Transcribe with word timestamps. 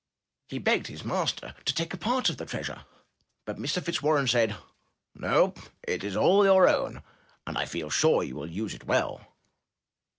He 0.49 0.57
begged 0.57 0.87
his 0.87 1.03
master 1.05 1.53
to 1.63 1.73
take 1.75 1.93
a 1.93 1.97
part 1.97 2.27
of 2.27 2.37
the 2.37 2.45
treasure, 2.47 2.85
but 3.45 3.57
Mr. 3.57 3.83
Fitzwarren 3.83 4.27
said, 4.27 4.55
"No, 5.13 5.53
it 5.87 6.03
is 6.03 6.15
all 6.15 6.43
your 6.43 6.67
own; 6.67 7.03
and 7.45 7.55
I 7.55 7.65
feel 7.65 7.91
sure 7.91 8.23
you 8.23 8.35
will 8.35 8.49
use 8.49 8.73
it 8.73 8.85
well.'' 8.85 9.27